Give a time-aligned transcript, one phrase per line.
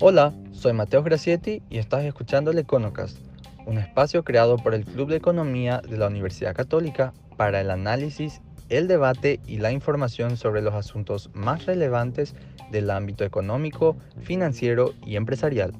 [0.00, 3.18] Hola, soy Mateo Gracietti y estás escuchando el Econocast,
[3.66, 8.40] un espacio creado por el Club de Economía de la Universidad Católica para el análisis,
[8.68, 12.34] el debate y la información sobre los asuntos más relevantes
[12.70, 15.72] del ámbito económico, financiero y empresarial.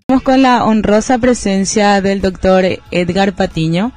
[0.00, 3.92] Estamos con la honrosa presencia del doctor Edgar Patiño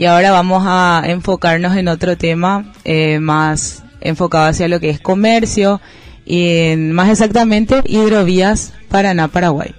[0.00, 4.98] y ahora vamos a enfocarnos en otro tema eh, más enfocado hacia lo que es
[4.98, 5.78] comercio
[6.24, 9.74] y más exactamente hidrovías Paraná-Paraguay.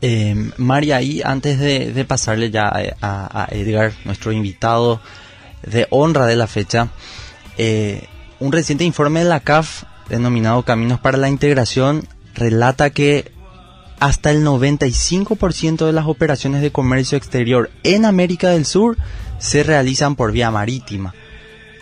[0.00, 2.72] Eh, María, y antes de, pasarle ya
[3.02, 5.02] a, Edgar, nuestro invitado
[5.66, 6.88] de honra de la fecha,
[7.58, 8.06] eh,
[8.40, 13.32] un reciente informe de la CAF denominado Caminos para la Integración relata que
[14.04, 18.96] hasta el 95% de las operaciones de comercio exterior en América del Sur
[19.38, 21.14] se realizan por vía marítima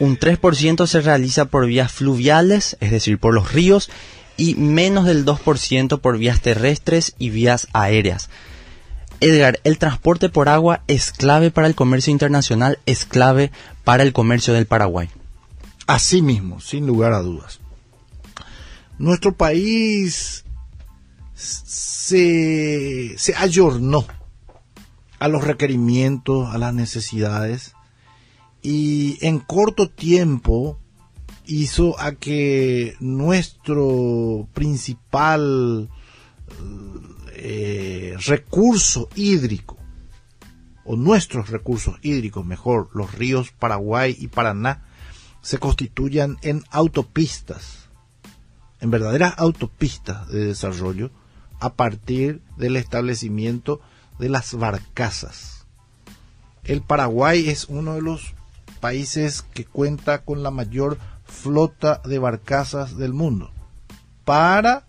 [0.02, 3.88] un 3% se realiza por vías fluviales, es decir, por los ríos,
[4.36, 8.28] y menos del 2% por vías terrestres y vías aéreas.
[9.20, 13.52] Edgar, el transporte por agua es clave para el comercio internacional, es clave
[13.84, 15.08] para el comercio del Paraguay.
[15.86, 17.60] Así mismo, sin lugar a dudas.
[18.98, 20.44] Nuestro país
[21.34, 24.06] se, se ayornó
[25.18, 27.74] a los requerimientos, a las necesidades
[28.62, 30.78] y en corto tiempo
[31.46, 35.90] hizo a que nuestro principal
[37.34, 39.76] eh, recurso hídrico,
[40.84, 44.84] o nuestros recursos hídricos, mejor, los ríos Paraguay y Paraná,
[45.40, 47.88] se constituyan en autopistas,
[48.80, 51.10] en verdaderas autopistas de desarrollo,
[51.62, 53.80] a partir del establecimiento
[54.18, 55.64] de las barcazas.
[56.64, 58.34] El Paraguay es uno de los
[58.80, 63.52] países que cuenta con la mayor flota de barcazas del mundo
[64.24, 64.86] para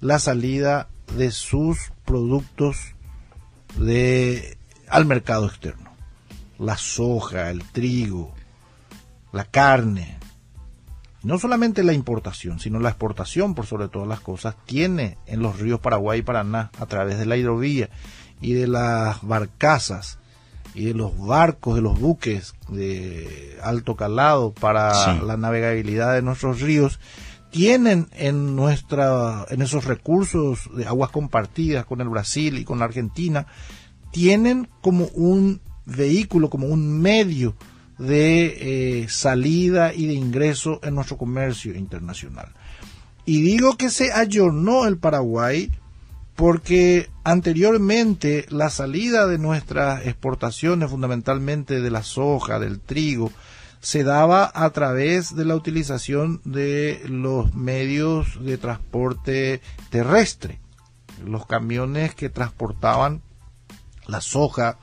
[0.00, 2.76] la salida de sus productos
[4.88, 5.90] al mercado externo.
[6.58, 8.34] La soja, el trigo,
[9.32, 10.18] la carne.
[11.22, 15.58] No solamente la importación, sino la exportación, por sobre todas las cosas, tiene en los
[15.58, 17.90] ríos Paraguay y Paraná, a través de la hidrovía
[18.40, 20.18] y de las barcazas,
[20.74, 26.60] y de los barcos, de los buques de alto calado para la navegabilidad de nuestros
[26.60, 27.00] ríos,
[27.50, 32.84] tienen en nuestra en esos recursos de aguas compartidas con el Brasil y con la
[32.84, 33.46] Argentina,
[34.12, 37.56] tienen como un vehículo, como un medio
[38.00, 42.48] de eh, salida y de ingreso en nuestro comercio internacional.
[43.26, 45.70] Y digo que se ayornó el Paraguay
[46.34, 53.30] porque anteriormente la salida de nuestras exportaciones, fundamentalmente de la soja, del trigo,
[53.80, 59.60] se daba a través de la utilización de los medios de transporte
[59.90, 60.58] terrestre,
[61.24, 63.20] los camiones que transportaban
[64.06, 64.78] la soja,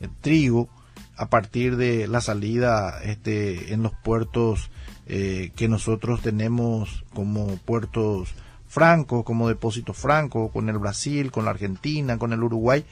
[0.00, 0.68] el trigo,
[1.16, 4.70] a partir de la salida este, en los puertos
[5.06, 8.34] eh, que nosotros tenemos como puertos
[8.68, 12.84] franco, como depósito franco, con el Brasil, con la Argentina, con el Uruguay,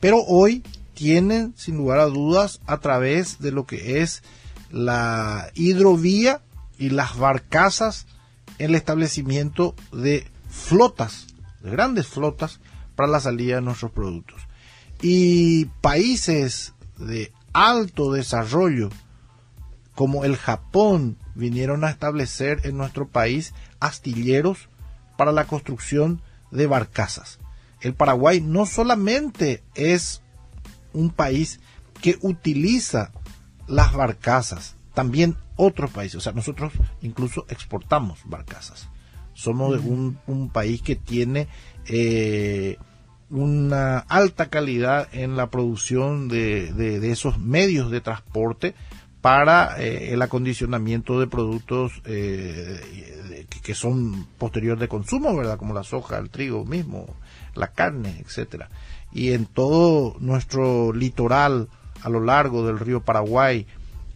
[0.00, 0.62] pero hoy
[0.94, 4.22] tienen sin lugar a dudas a través de lo que es
[4.70, 6.42] la hidrovía
[6.78, 8.06] y las barcazas
[8.58, 11.28] el establecimiento de flotas,
[11.62, 12.60] de grandes flotas
[12.94, 14.42] para la salida de nuestros productos.
[15.00, 18.90] Y países de alto desarrollo
[19.94, 24.68] como el Japón vinieron a establecer en nuestro país astilleros
[25.16, 27.38] para la construcción de barcazas.
[27.80, 30.22] El Paraguay no solamente es
[30.92, 31.60] un país
[32.00, 33.12] que utiliza
[33.66, 36.72] las barcazas, también otros países, o sea, nosotros
[37.02, 38.88] incluso exportamos barcazas.
[39.34, 41.48] Somos un, un, país que tiene
[41.86, 42.76] eh,
[43.30, 48.74] una alta calidad en la producción de, de, esos medios de transporte
[49.20, 55.58] para eh, el acondicionamiento de productos eh, que, son posterior de consumo, ¿verdad?
[55.58, 57.06] Como la soja, el trigo mismo,
[57.54, 58.68] la carne, etcétera.
[59.12, 61.68] Y en todo nuestro litoral
[62.02, 63.66] a lo largo del río Paraguay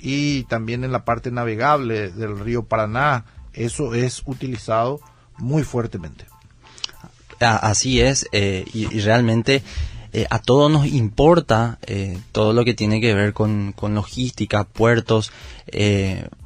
[0.01, 5.01] y también en la parte navegable del río Paraná, eso es utilizado
[5.39, 6.27] muy fuertemente.
[7.53, 9.63] Así es, eh, y, realmente
[10.13, 14.65] eh, a todos nos importa eh, todo lo que tiene que ver con, con logística,
[14.65, 15.33] puertos,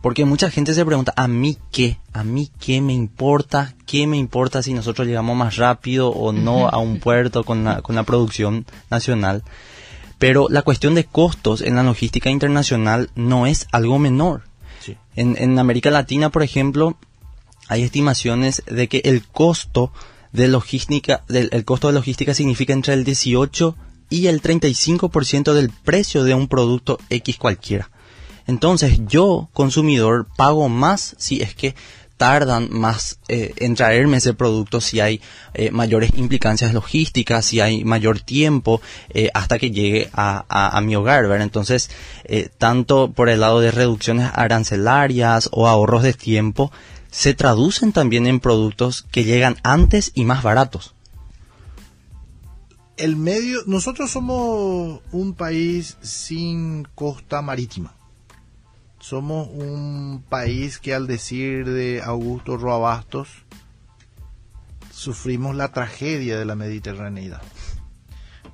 [0.01, 1.99] porque mucha gente se pregunta, ¿a mí qué?
[2.13, 3.75] ¿A mí qué me importa?
[3.87, 7.83] ¿Qué me importa si nosotros llegamos más rápido o no a un puerto con la,
[7.83, 9.43] con la producción nacional?
[10.19, 14.43] Pero la cuestión de costos en la logística internacional no es algo menor.
[15.15, 16.97] En, en América Latina, por ejemplo,
[17.69, 19.93] hay estimaciones de que el costo
[20.33, 23.77] de logística, del, el costo de logística significa entre el 18
[24.11, 27.91] y el 35% del precio de un producto X cualquiera.
[28.47, 31.75] Entonces yo, consumidor, pago más si es que
[32.19, 35.21] tardan más eh, en traerme ese producto, si hay
[35.55, 40.45] eh, mayores implicancias logísticas, si hay mayor tiempo eh, hasta que llegue a,
[40.77, 41.45] a, mi hogar, ¿verdad?
[41.45, 41.91] Entonces,
[42.59, 46.73] tanto por el lado de reducciones arancelarias o ahorros de tiempo,
[47.11, 50.95] se traducen también en productos que llegan antes y más baratos.
[52.97, 57.95] El medio, nosotros somos un país sin costa marítima.
[58.99, 63.29] Somos un país que al decir de Augusto Roabastos,
[64.91, 67.43] sufrimos la tragedia de la mediterraneidad.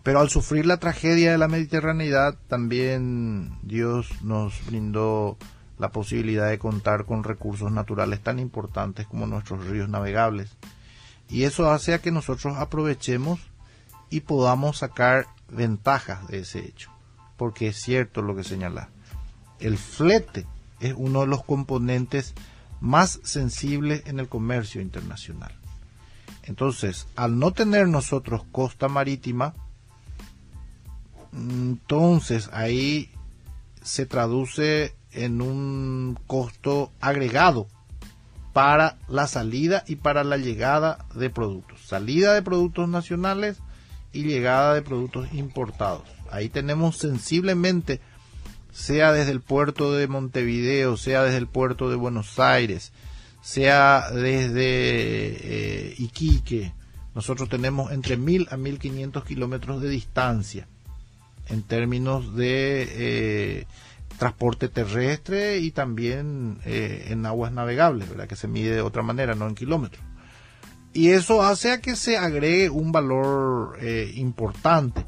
[0.03, 5.39] Pero al sufrir la tragedia de la mediterraneidad, también Dios nos brindó
[5.79, 10.57] la posibilidad de contar con recursos naturales tan importantes como nuestros ríos navegables.
[11.29, 13.41] Y eso hace a que nosotros aprovechemos
[14.11, 16.91] y podamos sacar ventajas de ese hecho.
[17.37, 18.91] Porque es cierto lo que señala.
[19.59, 20.47] El flete
[20.81, 22.35] es uno de los componentes
[22.81, 25.53] más sensibles en el comercio internacional.
[26.43, 29.55] Entonces, al no tener nosotros costa marítima,
[31.33, 33.11] entonces ahí
[33.83, 37.69] se traduce en un costo agregado
[38.53, 41.81] para la salida y para la llegada de productos.
[41.87, 43.59] Salida de productos nacionales
[44.13, 46.05] y llegada de productos importados.
[46.31, 48.01] Ahí tenemos sensiblemente,
[48.73, 52.93] sea desde el puerto de Montevideo, sea desde el puerto de Buenos Aires,
[53.43, 56.73] sea desde eh, Iquique,
[57.15, 60.67] nosotros tenemos entre 1000 a 1500 kilómetros de distancia
[61.49, 63.67] en términos de eh,
[64.19, 68.29] transporte terrestre y también eh, en aguas navegables, ¿verdad?
[68.29, 70.03] que se mide de otra manera, no en kilómetros.
[70.93, 75.05] Y eso hace a que se agregue un valor eh, importante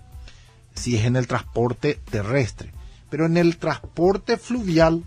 [0.74, 2.72] si es en el transporte terrestre.
[3.08, 5.04] Pero en el transporte fluvial,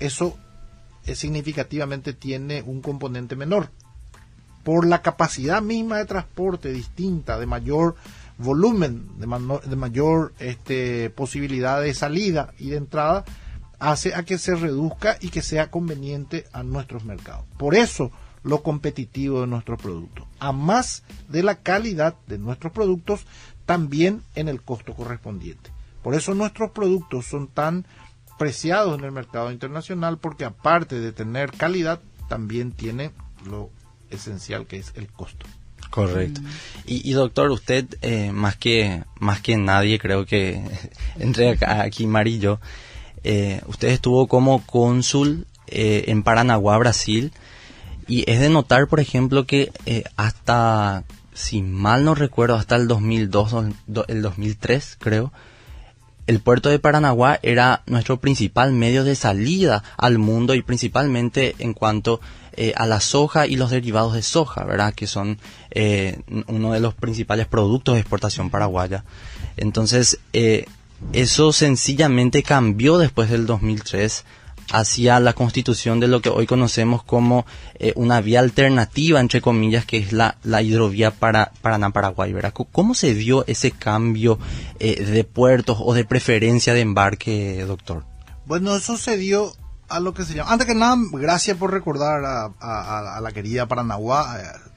[0.00, 0.36] eso
[1.06, 3.70] es, significativamente tiene un componente menor.
[4.64, 7.94] Por la capacidad misma de transporte distinta, de mayor
[8.42, 13.24] volumen, de, mayor este, posibilidad de salida y de entrada,
[13.78, 17.44] hace a que se reduzca y que sea conveniente a nuestros mercados.
[17.56, 18.10] Por eso
[18.42, 20.26] lo competitivo de nuestros productos.
[20.38, 23.26] A más de la calidad de nuestros productos,
[23.66, 25.70] también en el costo correspondiente.
[26.02, 27.86] Por eso nuestros productos son tan
[28.38, 33.12] preciados en el mercado internacional porque aparte de tener calidad, también tiene
[33.44, 33.70] lo
[34.08, 35.46] esencial que es el costo.
[35.90, 36.40] Correcto.
[36.86, 40.62] Y, doctor, usted eh, más que más que nadie, creo que
[41.18, 42.60] entre aquí Mari y yo,
[43.22, 47.32] eh, usted estuvo como cónsul eh, en Paranaguá, Brasil,
[48.08, 49.72] y es de notar, por ejemplo, que
[50.16, 53.66] hasta, si mal no recuerdo, hasta el 2002,
[54.08, 55.32] el 2003, creo,
[56.26, 61.72] el puerto de Paranaguá era nuestro principal medio de salida al mundo y principalmente en
[61.72, 62.20] cuanto
[62.56, 64.92] eh, a la soja y los derivados de soja, ¿verdad?
[64.92, 65.38] Que son
[65.70, 69.04] eh, uno de los principales productos de exportación paraguaya.
[69.56, 70.66] Entonces, eh,
[71.12, 74.24] eso sencillamente cambió después del 2003
[74.72, 77.44] hacia la constitución de lo que hoy conocemos como
[77.96, 82.52] una vía alternativa, entre comillas, que es la, la hidrovía para Paraná-Paraguay, ¿verdad?
[82.70, 84.38] ¿Cómo se dio ese cambio
[84.78, 88.04] de puertos o de preferencia de embarque, doctor?
[88.46, 89.54] Bueno, eso se dio
[89.90, 90.52] a lo que se llama.
[90.52, 94.40] Antes que nada, gracias por recordar a, la querida Paranaguá.
[94.40, 94.70] Eh,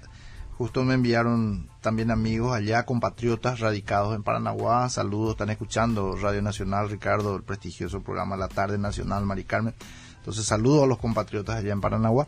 [0.58, 4.90] justo me enviaron también amigos allá, compatriotas radicados en Paranaguá.
[4.90, 9.76] Saludos, están escuchando Radio Nacional, Ricardo, el prestigioso programa La Tarde Nacional, Mari Carmen.
[10.18, 12.28] Entonces, saludos a los compatriotas allá en Paranaguá.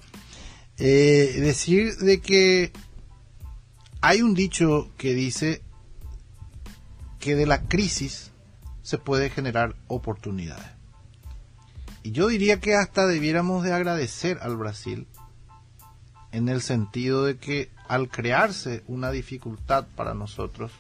[0.78, 2.72] Eh, decir de que
[4.02, 5.62] hay un dicho que dice
[7.20, 8.32] que de la crisis
[8.84, 10.68] se puede generar oportunidades.
[12.06, 15.08] Y yo diría que hasta debiéramos de agradecer al Brasil
[16.32, 20.72] en el sentido de que al crearse una dificultad para nosotros,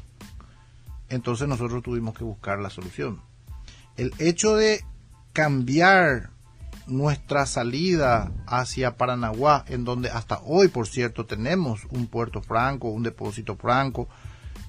[1.10, 3.24] entonces nosotros tuvimos que buscar la solución.
[3.98, 4.86] El hecho de
[5.34, 6.30] cambiar
[6.86, 13.02] nuestra salida hacia Paranaguá, en donde hasta hoy, por cierto, tenemos un puerto franco, un
[13.02, 14.08] depósito franco,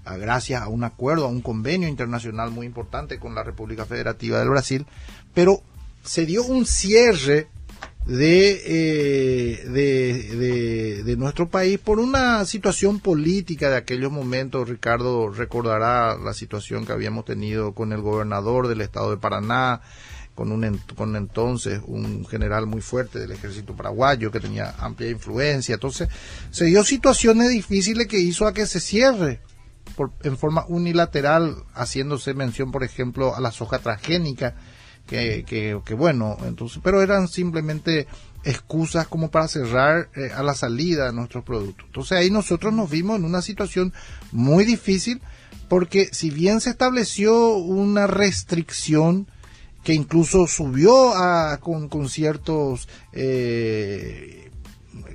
[0.07, 4.49] gracias a un acuerdo, a un convenio internacional muy importante con la República Federativa del
[4.49, 4.87] Brasil,
[5.35, 5.63] pero
[6.07, 7.49] se dio un cierre
[8.07, 14.69] de, de, de, nuestro país por una situación política de aquellos momentos.
[14.69, 19.81] Ricardo recordará la situación que habíamos tenido con el gobernador del estado de Paraná,
[20.37, 25.75] con un con entonces un general muy fuerte del ejército paraguayo que tenía amplia influencia.
[25.75, 26.09] Entonces
[26.53, 29.41] se dio situaciones difíciles que hizo a que se cierre
[29.97, 34.55] por, en forma unilateral, haciéndose mención, por ejemplo, a la soja transgénica
[35.07, 35.45] que,
[35.85, 38.07] que, bueno, entonces, pero eran simplemente
[38.45, 41.87] excusas como para cerrar eh, a la salida de nuestros productos.
[41.87, 43.93] Entonces ahí nosotros nos vimos en una situación
[44.33, 45.21] muy difícil
[45.69, 49.27] porque si bien se estableció una restricción
[49.83, 54.51] que incluso subió a, con, con ciertos, eh,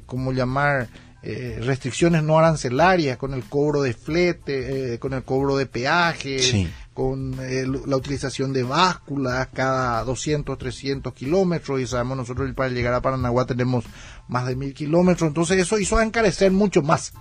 [0.06, 0.88] ¿cómo llamar?
[1.24, 6.68] Eh, restricciones no arancelarias con el cobro de flete, eh, con el cobro de peaje,
[6.96, 12.96] con eh, la utilización de básculas cada 200, 300 kilómetros y sabemos nosotros para llegar
[12.96, 13.86] a Paranaguá tenemos
[14.28, 17.14] más de mil kilómetros, entonces eso hizo a encarecer mucho más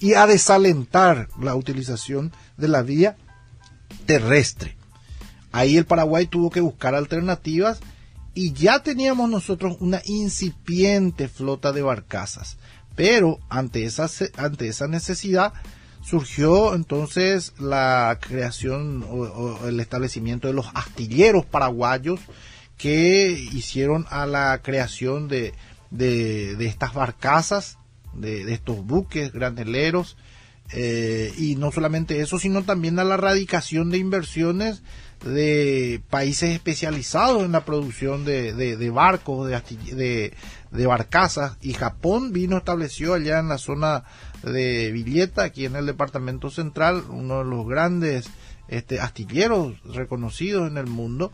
[0.00, 3.18] y a desalentar la utilización de la vía
[4.06, 4.74] terrestre.
[5.52, 7.80] Ahí el Paraguay tuvo que buscar alternativas
[8.32, 12.56] y ya teníamos nosotros una incipiente flota de barcazas
[12.94, 15.52] pero ante esa, ante esa necesidad
[16.02, 22.20] surgió entonces la creación o, el establecimiento de los astilleros paraguayos
[22.76, 25.54] que hicieron a la creación de,
[25.90, 27.78] de, estas barcazas,
[28.12, 30.16] de, estos buques graneleros,
[30.72, 34.82] eh, y no solamente eso, sino también a la radicación de inversiones
[35.24, 40.34] de países especializados en la producción de, de, barcos, de,
[40.74, 44.04] de, barcazas, y Japón vino, estableció allá en la zona
[44.42, 48.28] de Villeta, aquí en el departamento central, uno de los grandes
[48.68, 51.32] este, astilleros reconocidos en el mundo,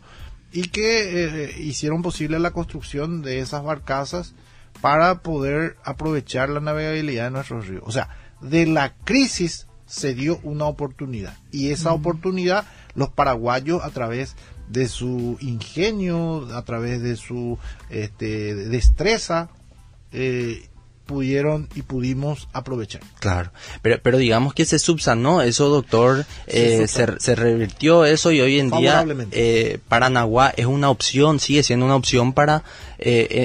[0.51, 4.33] y que eh, hicieron posible la construcción de esas barcazas
[4.81, 7.83] para poder aprovechar la navegabilidad de nuestros ríos.
[7.85, 8.09] O sea,
[8.41, 14.35] de la crisis se dio una oportunidad, y esa oportunidad los paraguayos a través
[14.71, 17.57] de su ingenio, a través de su
[17.89, 19.49] este, destreza,
[20.13, 20.67] eh,
[21.05, 23.01] pudieron y pudimos aprovechar.
[23.19, 23.51] Claro,
[23.81, 28.71] pero, pero digamos que se subsanó eso, doctor, se, eh, revirtió eso y hoy en
[28.71, 32.63] día eh, Paranaguá es una opción, sigue siendo una opción para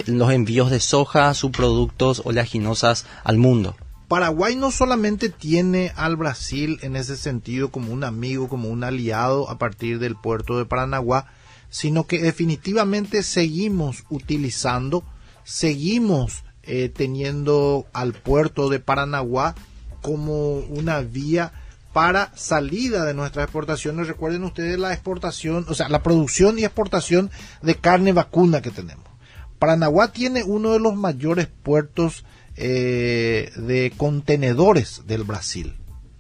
[0.07, 3.75] los envíos de soja, subproductos oleaginosas al mundo.
[4.09, 9.51] Paraguay no solamente tiene al Brasil en ese sentido como un amigo, como un aliado
[9.51, 11.27] a partir del puerto de Paranaguá,
[11.71, 15.05] sino que definitivamente seguimos utilizando,
[15.43, 19.57] seguimos eh, teniendo al puerto de Paranaguá
[20.03, 21.53] como una vía
[21.93, 24.07] para salida de nuestras exportaciones.
[24.07, 27.31] Recuerden ustedes la exportación, o sea, la producción y exportación
[27.63, 29.07] de carne vacuna que tenemos.
[29.59, 32.25] Paranaguá tiene uno de los mayores puertos
[32.57, 35.75] eh, de contenedores del Brasil.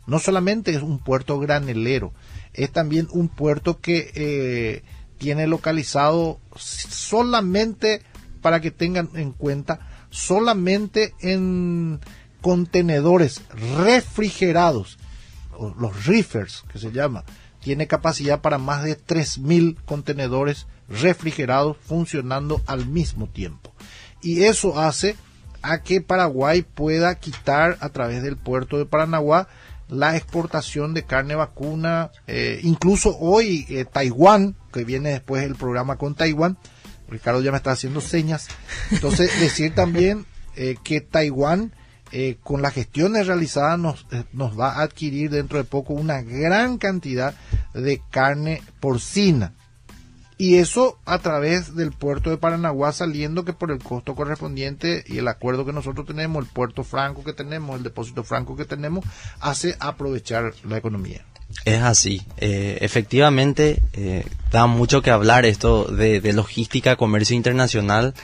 [0.06, 2.12] No solamente es un puerto granelero,
[2.52, 4.82] es también un puerto que eh,
[5.18, 8.02] tiene localizado solamente,
[8.42, 12.00] para que tengan en cuenta, solamente en
[12.40, 13.42] contenedores
[13.76, 14.98] refrigerados,
[15.78, 17.24] los reefers que se llama,
[17.60, 23.72] tiene capacidad para más de 3.000 contenedores refrigerados funcionando al mismo tiempo.
[24.22, 25.16] Y eso hace
[25.72, 29.48] a que Paraguay pueda quitar a través del puerto de Paranaguá
[29.88, 35.96] la exportación de carne vacuna, eh, incluso hoy eh, Taiwán, que viene después el programa
[35.96, 36.58] con Taiwán,
[37.08, 38.48] Ricardo ya me está haciendo señas,
[38.90, 41.72] entonces decir también eh, que Taiwán
[42.42, 47.34] con las gestiones realizadas nos, nos va a adquirir dentro de poco una gran cantidad
[47.74, 49.52] de carne porcina
[50.38, 55.18] y eso a través del puerto de Paranaguá saliendo que por el costo correspondiente y
[55.18, 59.04] el acuerdo que nosotros tenemos, el puerto franco que tenemos, el depósito franco que tenemos,
[59.40, 61.24] hace aprovechar la economía.
[61.64, 68.14] Es así, eh, efectivamente eh, da mucho que hablar esto de, de logística, comercio internacional